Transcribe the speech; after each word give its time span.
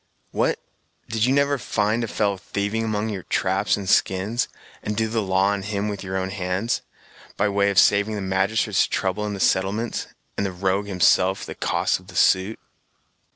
"What! 0.31 0.57
did 1.09 1.25
you 1.25 1.31
never 1.35 1.59
find 1.59 2.03
a 2.03 2.07
fellow 2.07 2.37
thieving 2.37 2.83
among 2.83 3.09
your 3.09 3.21
traps 3.21 3.77
and 3.77 3.87
skins, 3.87 4.47
and 4.81 4.97
do 4.97 5.07
the 5.07 5.21
law 5.21 5.49
on 5.49 5.61
him 5.61 5.89
with 5.89 6.03
your 6.03 6.17
own 6.17 6.31
hands, 6.31 6.81
by 7.37 7.47
way 7.49 7.69
of 7.69 7.77
saving 7.77 8.15
the 8.15 8.21
magistrates 8.21 8.87
trouble 8.87 9.27
in 9.27 9.35
the 9.35 9.39
settlements, 9.39 10.07
and 10.37 10.43
the 10.47 10.51
rogue 10.51 10.87
himself 10.87 11.45
the 11.45 11.53
cost 11.53 11.99
of 11.99 12.07
the 12.07 12.15
suit!" 12.15 12.57